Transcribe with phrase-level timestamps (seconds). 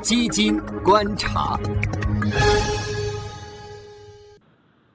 [0.00, 1.58] 基金观察。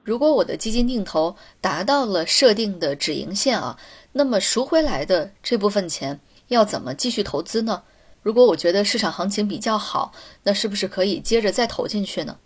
[0.02, 3.76] 如果我的基金定投达到了设定的止盈线啊，
[4.12, 7.82] 那么赎回来的这部分钱要怎么继续投资呢？
[8.22, 10.12] 如果我觉得市场行情比较好，
[10.42, 12.36] 那是不是可以接着再投进去呢？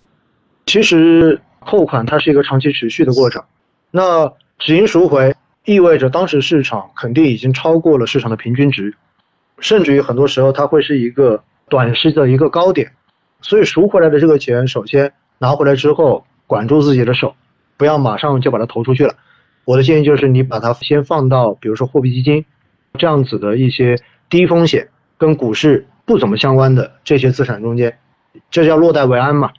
[0.66, 3.45] 其实扣款它是一个长期持续的过程，
[3.90, 5.34] 那止盈赎回
[5.64, 8.96] 意味着当时市场肯定已经超过了市场的平均值，
[9.61, 12.93] 甚至于很多时候它会是一个短时的一个高点，
[13.40, 17.35] 所以赎回来的这个钱，首先拿回来之后管住自己的手。
[17.77, 19.14] 不要马上就把它投出去了。
[19.64, 22.44] 我的建议就是，你把它先放到，比如说货币基金
[22.99, 23.96] 这样子的一些
[24.29, 27.96] 低风险、跟股市不怎么相关的这些资产中间，
[28.50, 29.53] 这叫落袋为安嘛。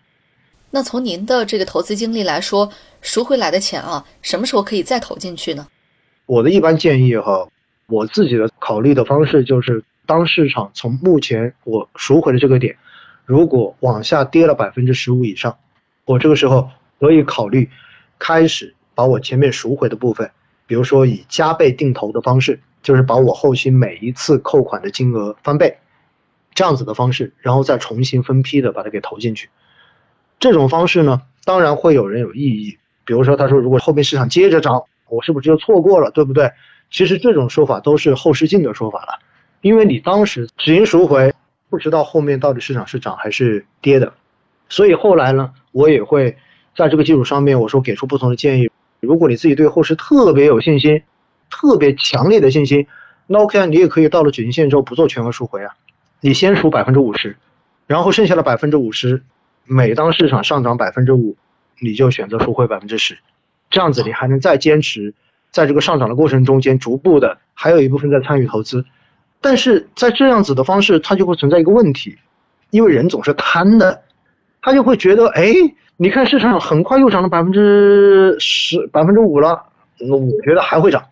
[0.71, 2.69] 那从您的这个投资经历来说，
[3.01, 5.65] 赎回来的钱啊，什么时候可以再投进去呢？
[6.25, 7.47] 我的一般建议哈，
[7.87, 12.77] 我自己的考虑的方式就是，当市场从目前我赎回的这个点，
[13.25, 15.59] 如果往下跌了百分之十五以上，
[16.03, 17.69] 我这个时候可以考虑。
[18.17, 20.31] 开始把我前面赎回的部分，
[20.65, 25.77] 比如说以加倍定投的方式，就是把我后期每一次扣款的金额翻倍，
[26.55, 29.49] 这样子的方式，然后再重新分批的把它给投进去。
[30.39, 36.51] 这种方式呢，当然会有人有异议，比如说他说如果后面市场接着涨，我是不是就错过了，对不对？
[36.89, 39.19] 其实这种说法都是后视镜的说法了，
[39.61, 41.33] 因为你当时止盈赎回，
[41.69, 44.13] 不知道后面到底市场是涨还是跌的，
[44.69, 46.37] 所以后来呢，我也会。
[46.75, 48.71] 在这个基础上面，我说给出不同的建议。
[49.01, 51.01] 如果你自己对后市特别有信心，
[51.49, 52.87] 特别强烈的信心，
[53.27, 55.75] 那 OK，你也可以到了止盈线之后不做全额赎回啊，
[56.21, 57.35] 你先赎百分之五十，
[57.85, 59.23] 然后剩下的百分之五十，
[59.65, 61.35] 每当市场上涨百分之五，
[61.81, 63.17] 你就选择赎回百分之十，
[63.69, 65.13] 这样子你还能再坚持，
[65.51, 68.85] 在这个上涨的过程中间逐步的还有一部分在参与投资。
[69.41, 72.17] 但是在这样子的方式，它就会存在一个问题，
[72.69, 74.03] 因为人总是贪的，
[74.61, 75.53] 他就会觉得哎。
[76.01, 79.65] 你看市场很快又涨了百分之十、百分之五了，
[80.09, 81.07] 我觉得还会涨。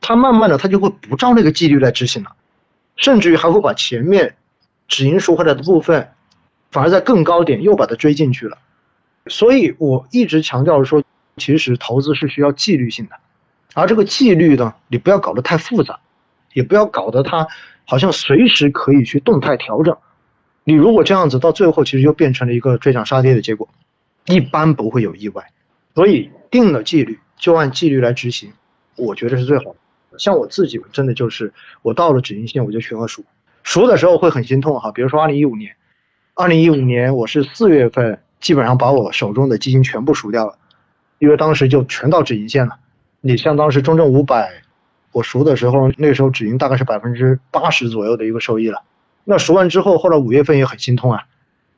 [0.00, 2.30] 他慢慢的，他就会不照那个纪律来执行了，
[2.96, 4.36] 甚至于还会把前面
[4.88, 6.08] 止盈赎回来的部分，
[6.70, 8.56] 反而在更高点又把它追进去了。
[9.26, 11.04] 所以我一直强调说，
[11.36, 13.16] 其实投资是需要纪律性的，
[13.74, 16.00] 而这个纪律呢，你不要搞得太复杂，
[16.52, 17.46] 也不要搞得它
[17.86, 19.96] 好像随时可以去动态调整。
[20.64, 23.68] 你如果这样子，到最后其实就变成了一个追涨杀跌的结果。
[24.26, 25.50] 一般不会有意外，
[25.96, 28.52] 所以定了纪律就按纪律来执行，
[28.96, 30.18] 我觉得是最好的。
[30.18, 31.52] 像我自己真的就是，
[31.82, 33.24] 我到了止盈线我就全额赎，
[33.64, 34.92] 赎的时候会很心痛哈。
[34.92, 35.74] 比如说二零一五年，
[36.34, 40.56] 二零一五年我是四月份基本上把我手中的基金全部赎掉了，
[41.18, 42.76] 因为当时就全到止盈线了。
[43.20, 44.61] 你像当时中证五百，
[45.12, 48.82] 我赎的时候那时候止盈大概是百分之八十左右的一个收益了。
[49.24, 51.24] 那赎完之后，后来五月份也很心痛啊。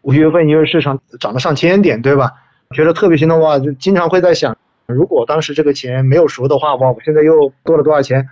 [0.02, 2.32] 五月份因为市场涨了上千点，对吧？
[2.74, 4.56] 觉得特别心痛哇，就经常会在想，
[4.86, 8.28] 如果当时这个钱没有赎的话，哇，我现在又多了多少钱？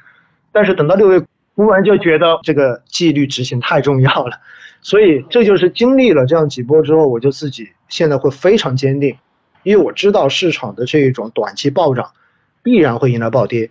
[0.53, 1.23] 但是等到六月，
[1.55, 4.41] 忽然就觉得这个纪律执行太重要了，
[4.81, 9.17] 所以这就是经历了这样几波之后，我就自己现在会非常坚定，
[9.63, 12.13] 因为我知道市场的这一种短期暴涨
[12.63, 13.71] 必然会迎来暴跌，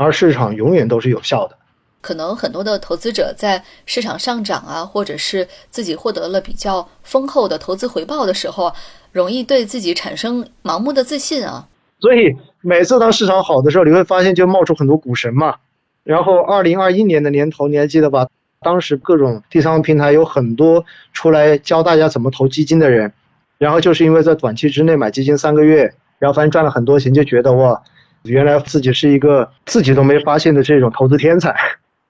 [0.00, 1.54] 而市场永远都是有效的。
[2.00, 8.72] 可能很多的投资者在市场上涨啊，或者是自己获得了比较丰厚的投资回报的时候，
[9.12, 11.68] 容易对自己产生盲目的自信啊。
[11.98, 15.56] 所以每次当市场好的时候，你会发现就冒出很多股神嘛。
[16.02, 18.26] 然后二零二一年的年头，你还记得吧？
[18.62, 23.12] 当时各种第三方平台有很多出来教大家怎么投基金的人，
[23.58, 27.82] 然后就是因为在短期之内买基金三个月，然后发现赚了很多钱，就觉得哇，
[28.22, 31.54] 原来自己是一个自己都没发现的这种投资天才。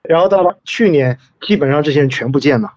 [0.03, 2.73] 然后到了去年，基本上这些人全不见了。